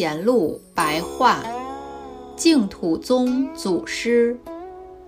[0.00, 1.44] 贤录白话，
[2.34, 4.40] 净土宗祖师，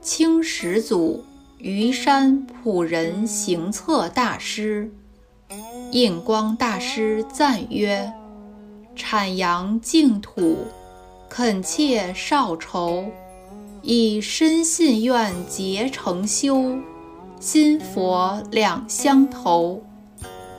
[0.02, 1.24] 清始祖
[1.56, 4.92] 虞山普仁行测大师，
[5.92, 8.12] 印光大师赞曰：
[8.94, 10.58] 阐扬净土，
[11.30, 13.06] 恳切少愁，
[13.80, 16.76] 以深信愿结成修，
[17.40, 19.82] 心佛两相投，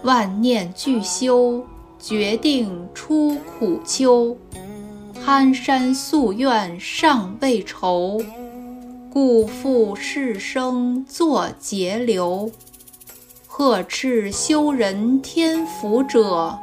[0.01, 1.63] 万念俱修。
[2.03, 4.35] 决定出苦秋，
[5.23, 8.21] 憨山夙愿尚未酬，
[9.09, 12.51] 故复世生作节流。
[13.47, 16.59] 呵斥修人天福者，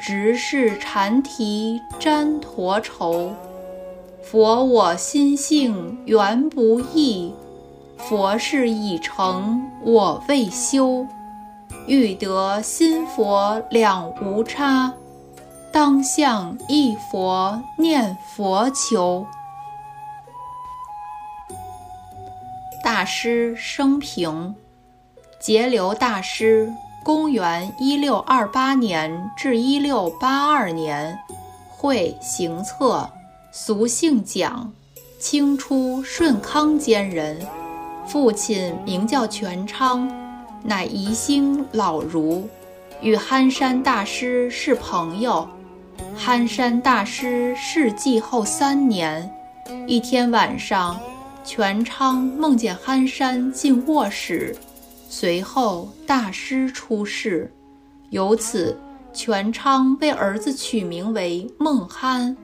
[0.00, 3.30] 直视禅题沾陀愁。
[4.22, 7.30] 佛我心性原不异，
[7.98, 11.06] 佛事已成我未修。
[11.86, 14.92] 欲得心佛两无差，
[15.72, 19.26] 当向一佛念佛求。
[22.84, 24.54] 大师生平：
[25.40, 31.18] 节流大师，公元一六二八年至一六八二年，
[31.68, 33.10] 会行测，
[33.50, 34.72] 俗姓蒋，
[35.18, 37.44] 清初顺康间人，
[38.06, 40.21] 父亲名叫全昌。
[40.64, 42.48] 乃宜兴老儒，
[43.00, 45.48] 与憨山大师是朋友。
[46.14, 49.28] 憨山大师逝继后三年，
[49.86, 50.98] 一天晚上，
[51.44, 54.54] 全昌梦见憨山进卧室，
[55.08, 57.52] 随后大师出世，
[58.10, 58.78] 由此
[59.12, 62.36] 全昌为儿子取名为孟憨。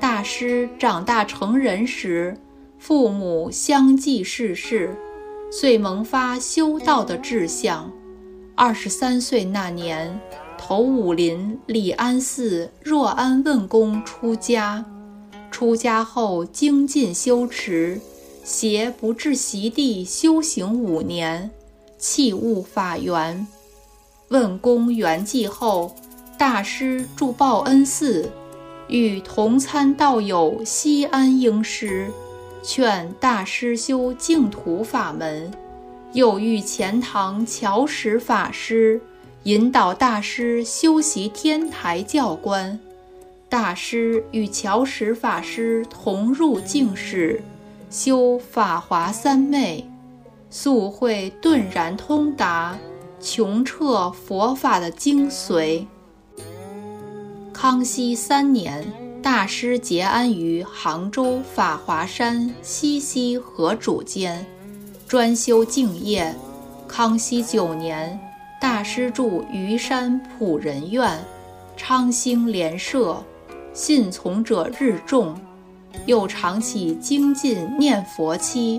[0.00, 2.36] 大师长大成人时，
[2.78, 4.94] 父母相继逝世。
[5.56, 7.88] 遂萌发修道的志向。
[8.56, 10.20] 二十三岁那年，
[10.58, 14.84] 投武林礼安寺若安问公出家。
[15.52, 18.00] 出家后精进修持，
[18.42, 21.48] 携不至席地修行五年，
[21.98, 23.46] 弃悟法缘。
[24.30, 25.94] 问公圆寂后，
[26.36, 28.28] 大师住报恩寺，
[28.88, 32.10] 与同参道友西安英师。
[32.66, 35.52] 劝大师修净土法门，
[36.14, 38.98] 又遇钱塘乔石法师
[39.42, 42.80] 引导大师修习天台教观。
[43.50, 47.42] 大师与乔石法师同入净室，
[47.90, 49.86] 修法华三昧，
[50.48, 52.78] 速会顿然通达，
[53.20, 55.84] 穷彻佛法的精髓。
[57.52, 59.03] 康熙三年。
[59.24, 64.44] 大师结安于杭州法华山西溪河渚间，
[65.08, 66.34] 专修净业。
[66.86, 68.20] 康熙九年，
[68.60, 71.18] 大师住虞山普仁院，
[71.74, 73.24] 昌兴莲社，
[73.72, 75.34] 信从者日众。
[76.04, 78.78] 又常起精进念佛期，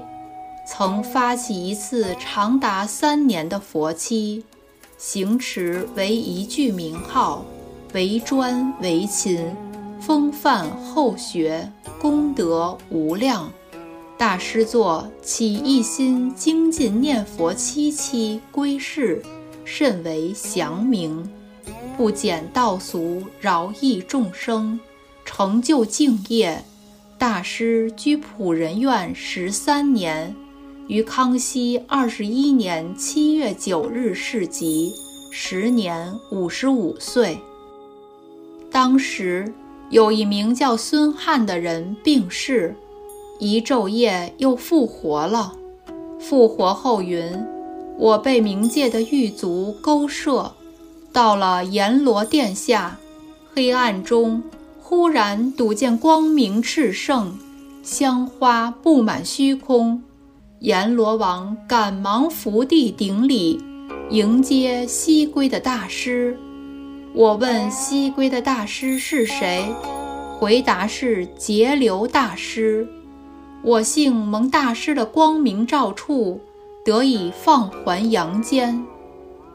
[0.67, 4.43] 曾发起一次长达三年的佛期，
[4.95, 7.43] 行持为一句名号，
[7.93, 9.51] 为专为勤。
[10.05, 11.67] 风范后学，
[11.99, 13.51] 功德无量。
[14.19, 19.19] 大师作起一心精进念佛七七归世，
[19.63, 21.27] 甚为祥明。
[21.97, 24.79] 不减道俗，饶益众生，
[25.25, 26.63] 成就净业。
[27.17, 30.35] 大师居普仁院十三年，
[30.87, 34.93] 于康熙二十一年七月九日逝疾，
[35.31, 37.39] 时年五十五岁。
[38.69, 39.51] 当时。
[39.95, 42.75] 有一名叫孙汉的人病逝，
[43.39, 45.53] 一昼夜又复活了。
[46.19, 47.23] 复活后云
[47.97, 50.51] ：“我被冥界的狱卒勾摄，
[51.13, 52.99] 到了阎罗殿下，
[53.53, 54.43] 黑暗中
[54.81, 57.33] 忽然睹见光明炽盛，
[57.81, 60.03] 香花布满虚空。
[60.59, 63.63] 阎罗王赶忙伏地顶礼，
[64.09, 66.37] 迎接西归的大师。”
[67.17, 69.73] 我问西归的大师是谁，
[70.37, 72.85] 回答是截流大师。
[73.63, 76.41] 我幸蒙大师的光明照处，
[76.83, 78.85] 得以放还阳间。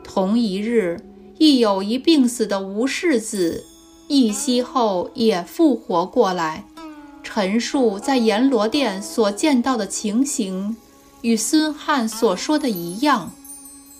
[0.02, 0.98] 同一日，
[1.36, 3.62] 亦有一病死的吴氏子，
[4.08, 6.64] 一息后也复活过来，
[7.22, 10.74] 陈述在阎罗殿所见到的情形，
[11.20, 13.30] 与孙汉所说的一样。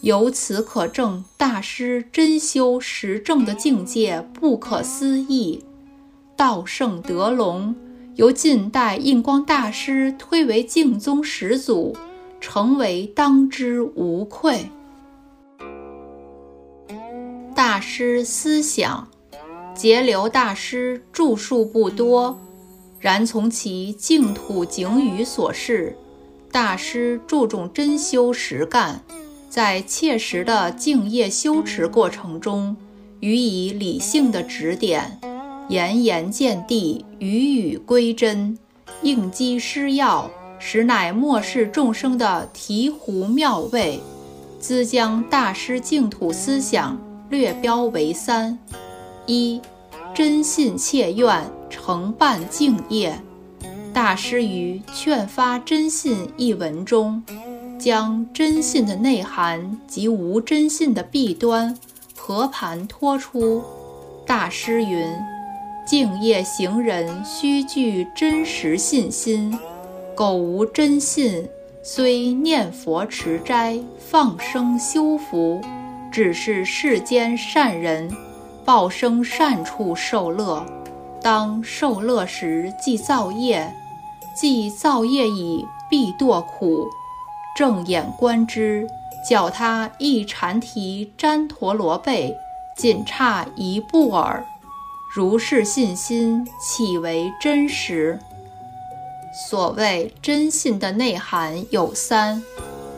[0.02, 5.62] 由此可证，大师真修实证的境界不可思议。
[6.36, 7.74] 道圣德隆
[8.14, 11.94] 由近代印光大师推为净宗始祖，
[12.40, 14.70] 成为当之无愧。
[17.54, 19.06] 大师思想：
[19.74, 22.40] 节流大师著述不多，
[22.98, 25.94] 然从其净土景语所示，
[26.50, 29.02] 大师注重真修实干，
[29.50, 32.76] 在切实的敬业修持过程中，
[33.18, 35.20] 予以理性的指点，
[35.68, 38.56] 言言见地，语语归真，
[39.02, 40.30] 应机施药，
[40.60, 43.98] 实乃末世众生的醍醐妙味。
[44.60, 46.96] 兹将大师净土思想
[47.28, 48.56] 略标为三。
[49.26, 49.60] 一
[50.14, 53.20] 真信切愿，承办敬业。
[53.92, 57.20] 大师于《劝发真信》一文中，
[57.80, 61.76] 将真信的内涵及无真信的弊端
[62.14, 63.64] 和盘托出。
[64.26, 65.10] 大师云：
[65.86, 69.58] 敬业行人须具真实信心，
[70.14, 71.48] 苟无真信，
[71.82, 75.60] 虽念佛持斋、放生修福，
[76.12, 78.08] 只是世间善人。
[78.62, 80.64] 报生善处受乐，
[81.20, 83.74] 当受乐时即造业，
[84.36, 86.86] 既造业已必堕苦。
[87.56, 88.88] 正眼观之，
[89.28, 92.34] 脚他一禅提旃陀罗背，
[92.76, 94.44] 仅差一步耳。
[95.14, 98.18] 如是信心，岂为真实？
[99.48, 102.42] 所谓真信的内涵有三：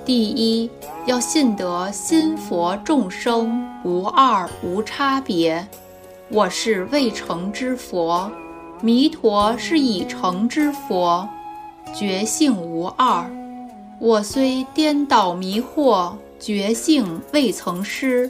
[0.04, 0.70] 第一，
[1.06, 3.68] 要信得心佛众生。
[3.84, 5.66] 无二无差别，
[6.30, 8.30] 我是未成之佛，
[8.80, 11.28] 弥陀是已成之佛，
[11.92, 13.28] 觉性无二。
[14.04, 18.28] 我虽颠倒迷惑，觉性未曾失；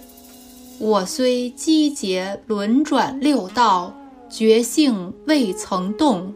[0.79, 3.95] 我虽积劫轮转六道，
[4.29, 6.35] 觉性未曾动。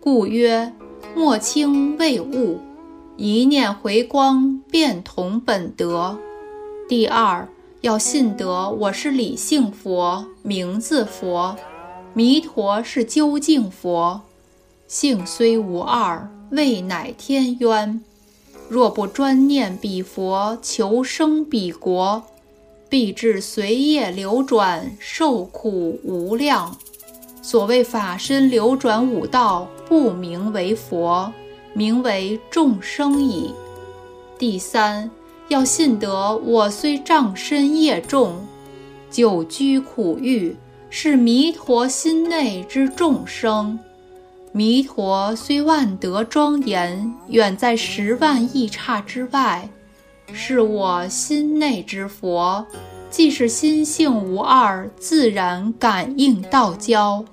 [0.00, 0.72] 故曰：
[1.16, 2.60] 莫轻未悟，
[3.16, 6.16] 一念回光，便同本德。
[6.88, 7.48] 第二。
[7.80, 11.56] 要信得我是理性佛，名字佛，
[12.12, 14.20] 弥陀是究竟佛，
[14.88, 18.02] 性虽无二，未乃天渊。
[18.68, 22.22] 若不专念彼佛，求生彼国，
[22.88, 26.76] 必至随业流转，受苦无量。
[27.42, 31.32] 所谓法身流转五道，不名为佛，
[31.72, 33.52] 名为众生矣。
[34.38, 35.10] 第三。
[35.48, 38.46] 要信得我虽障身业重，
[39.10, 40.54] 久居苦狱，
[40.90, 43.78] 是弥陀心内之众生。
[44.52, 49.68] 弥陀虽万德庄严，远在十万亿刹之外，
[50.32, 52.66] 是我心内之佛。
[53.10, 57.24] 既是心性无二，自然感应道交。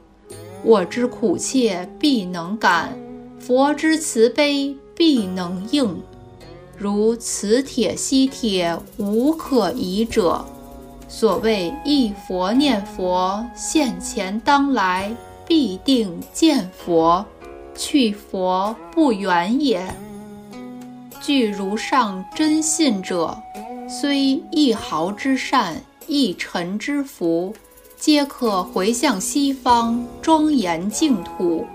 [0.64, 2.98] 我之苦切必能感，
[3.40, 6.02] 佛之慈悲必能应。
[6.78, 10.46] 如此铁吸铁，无可疑者。
[11.08, 15.16] 所谓一佛念佛，现前当来
[15.48, 17.26] 必定见佛，
[17.76, 19.96] 去佛不远也。
[21.22, 23.38] 具如上真信者，
[23.88, 27.54] 虽一毫之善，一尘之福，
[27.98, 31.66] 皆可回向西方，庄严净土。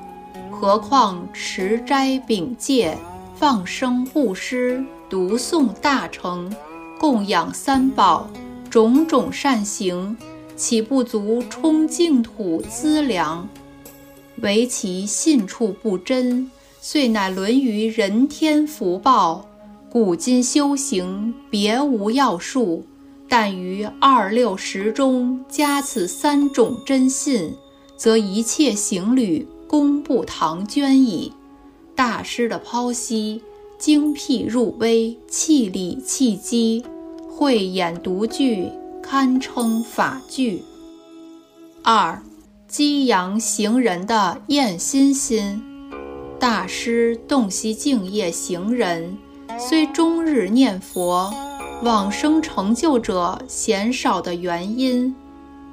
[0.50, 2.96] 何况持斋秉戒？
[3.34, 6.54] 放生布施、读诵大乘、
[6.98, 8.28] 供养三宝，
[8.68, 10.14] 种种善行，
[10.56, 13.48] 岂不足充净土资粮？
[14.42, 19.46] 唯其信处不真，遂乃沦于人天福报。
[19.90, 22.84] 古今修行，别无要术，
[23.28, 27.54] 但于二六十中加此三种真信，
[27.96, 31.32] 则一切行旅功不唐捐矣。
[31.94, 33.42] 大师的剖析，
[33.78, 36.84] 精辟入微，气理气机，
[37.28, 38.68] 慧眼独具，
[39.02, 40.62] 堪称法句。
[41.82, 42.22] 二，
[42.70, 45.60] 激扬行人的厌心心。
[46.38, 49.18] 大师洞悉敬业行人，
[49.58, 51.34] 虽终日念佛，
[51.82, 55.12] 往生成就者鲜少的原因，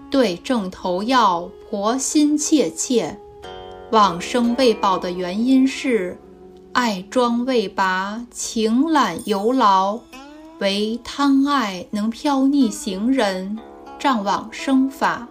[0.09, 3.19] 对症头药，婆心切切。
[3.91, 6.17] 往生未报的原因是，
[6.73, 9.99] 爱庄未拔，情懒犹牢，
[10.57, 13.59] 唯贪爱能飘逆行人，
[13.99, 15.27] 障往生法。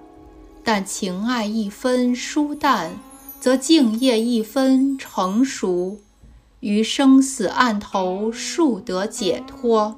[0.66, 2.98] 但情爱一分疏淡，
[3.38, 6.00] 则敬业一分成熟，
[6.58, 9.96] 于生死暗头数得解脱。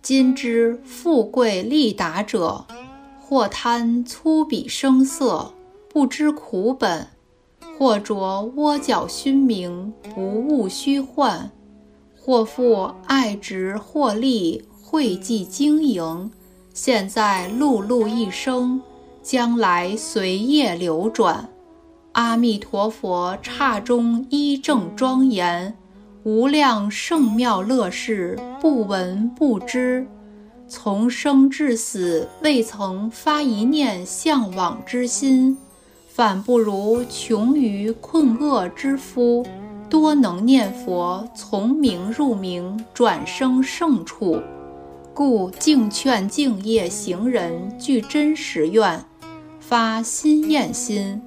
[0.00, 2.64] 今之富贵利达者，
[3.20, 5.52] 或贪粗鄙声色。
[5.90, 7.08] 不知苦本，
[7.76, 11.50] 或着窝角熏名，不务虚幻；
[12.16, 16.30] 或复爱执获利，讳计经营。
[16.72, 18.80] 现在碌碌一生，
[19.28, 21.46] 将来随业流转。
[22.12, 25.76] 阿弥陀佛刹中一正庄严，
[26.22, 30.06] 无量圣妙乐事不闻不知。
[30.66, 35.58] 从生至死未曾发一念向往之心，
[36.08, 39.44] 反不如穷于困厄之夫。
[39.90, 44.40] 多能念佛，从名入名，转生胜处。
[45.12, 49.04] 故敬劝敬业行人具真实愿，
[49.68, 51.20] 发心厌心。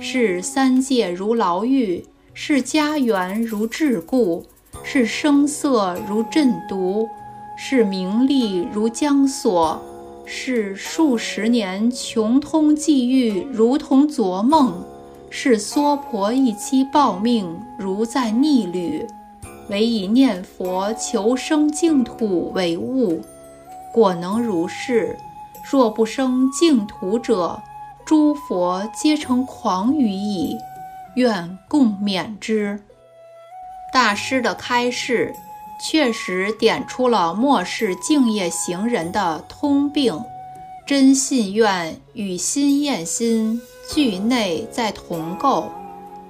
[0.00, 4.42] 是三界如牢狱，是家园如桎梏，
[4.82, 7.08] 是声色如阵毒，
[7.56, 9.80] 是名利如枷锁，
[10.24, 14.82] 是数十年穷通际遇如同昨梦，
[15.30, 19.06] 是娑婆一期报命如在逆旅。
[19.68, 23.22] 唯以念佛求生净土为务，
[23.94, 25.16] 果能如是。
[25.68, 27.60] 若不生净土者，
[28.06, 30.56] 诸佛皆成狂语矣。
[31.16, 32.80] 愿共勉之。
[33.92, 35.34] 大师的开示，
[35.82, 40.22] 确实点出了末世敬业行人的通病：
[40.86, 43.60] 真信愿与心厌心
[43.92, 45.70] 俱内在同构，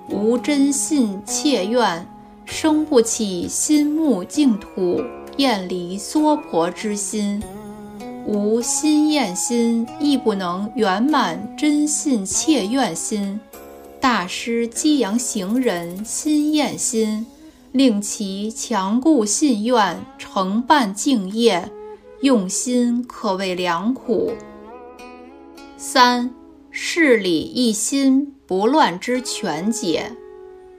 [0.08, 2.06] 无真信切愿。
[2.44, 5.02] 生不起心目净土、
[5.36, 7.42] 厌离娑婆之心，
[8.26, 13.38] 无心厌心，亦不能圆满真信切愿心。
[14.00, 17.24] 大师激扬行人心厌心，
[17.70, 21.70] 令其强固信愿，承办敬业，
[22.20, 24.32] 用心可谓良苦。
[25.76, 26.34] 三
[26.70, 30.10] 事理一心不乱之全解。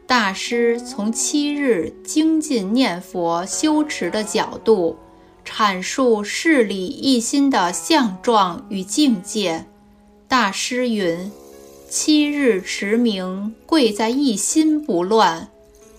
[0.05, 4.97] 大师从七日精进念佛修持的角度，
[5.47, 9.65] 阐述事理一心的相状与境界。
[10.27, 11.31] 大师云
[11.89, 15.47] ：“七日持名，贵在一心不乱，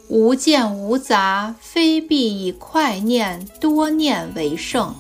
[0.09, 4.95] 无见无杂，非必以快念多念为胜。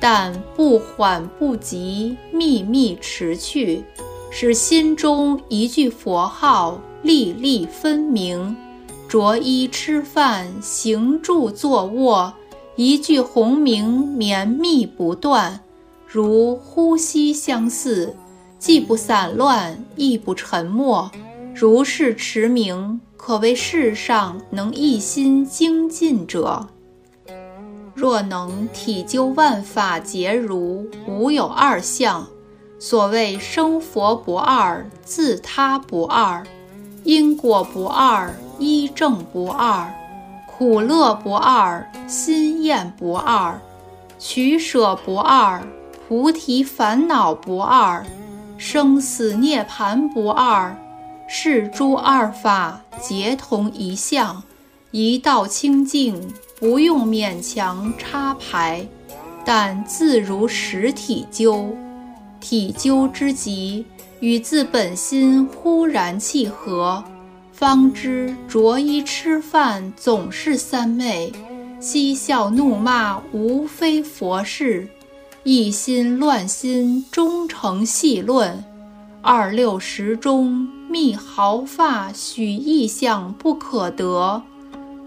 [0.00, 3.84] 但不缓不急，密密持去，
[4.30, 8.56] 使心中一句佛号。”粒粒分明，
[9.08, 12.34] 着衣吃饭，行住坐卧，
[12.76, 15.60] 一句洪名绵密不断，
[16.06, 18.14] 如呼吸相似，
[18.58, 21.10] 既不散乱，亦不沉默。
[21.54, 26.68] 如是持名，可谓世上能一心精进者。
[27.94, 32.26] 若能体究万法皆如，无有二相。
[32.78, 36.46] 所谓生佛不二，自他不二。
[37.04, 39.90] 因果不二，一正不二，
[40.56, 43.60] 苦乐不二，心厌不二，
[44.18, 45.62] 取舍不二，
[46.08, 48.06] 菩提烦恼不二，
[48.56, 50.74] 生死涅盘不二，
[51.28, 54.42] 是诸二法皆同一相，
[54.92, 58.88] 一道清净，不用勉强插排，
[59.44, 61.76] 但自如实体究，
[62.40, 63.84] 体究之极。
[64.20, 67.04] 与自本心忽然契合，
[67.56, 71.32] 方知着衣吃饭总是三昧，
[71.80, 74.86] 嬉笑怒骂无非佛事，
[75.42, 78.62] 一心乱心终成戏论。
[79.22, 84.42] 二六时中觅毫发许意象不可得，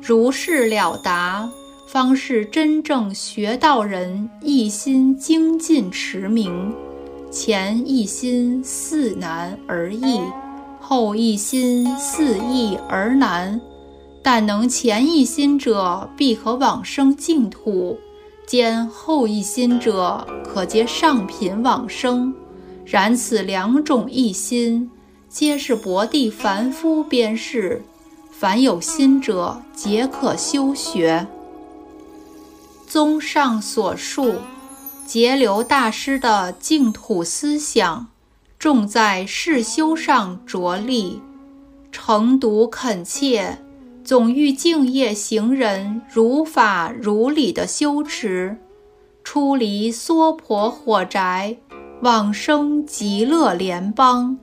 [0.01, 1.48] 如是了达，
[1.88, 6.74] 方是真正学道人一心精进持名。
[7.29, 10.20] 前一心似难而易，
[10.89, 13.62] 后一心似易而难。
[14.24, 17.96] 但能前一心者，必可往生净土；
[18.48, 22.34] 兼后一心者，可结上品往生。
[22.86, 24.89] 然此两种一心，
[25.29, 27.84] 皆是薄地凡夫边事。
[28.31, 31.27] 凡有心者，皆可修学。
[32.88, 34.34] 综上所述。
[35.05, 38.08] 节流大师的净土思想，
[38.60, 41.22] 重在世修上着力，
[41.94, 43.58] 诚笃恳切，
[44.04, 48.58] 总欲敬业行人如法如理的修持，
[49.24, 51.56] 出离娑婆火宅，
[52.01, 54.38] 往生极乐联邦。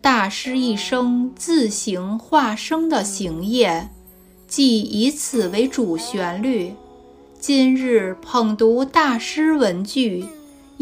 [0.00, 3.90] 大师一生自行化生的行业，
[4.46, 6.72] 即以此为主旋律。
[7.38, 10.24] 今日捧读大师文句，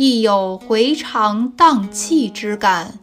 [0.01, 3.01] 亦有回肠荡气之感，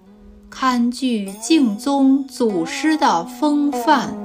[0.49, 4.25] 堪具敬宗祖师的风范。